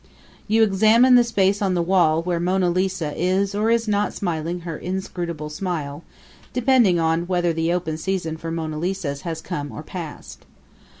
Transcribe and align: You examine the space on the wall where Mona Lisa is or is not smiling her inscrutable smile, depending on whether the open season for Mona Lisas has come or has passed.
You 0.47 0.63
examine 0.63 1.13
the 1.13 1.23
space 1.23 1.61
on 1.61 1.75
the 1.75 1.83
wall 1.83 2.23
where 2.23 2.39
Mona 2.39 2.71
Lisa 2.71 3.13
is 3.15 3.53
or 3.53 3.69
is 3.69 3.87
not 3.87 4.15
smiling 4.15 4.61
her 4.61 4.75
inscrutable 4.75 5.51
smile, 5.51 6.03
depending 6.53 6.99
on 6.99 7.27
whether 7.27 7.53
the 7.53 7.71
open 7.71 7.97
season 7.99 8.35
for 8.35 8.49
Mona 8.49 8.79
Lisas 8.79 9.21
has 9.21 9.41
come 9.41 9.71
or 9.71 9.81
has 9.81 9.85
passed. 9.87 10.45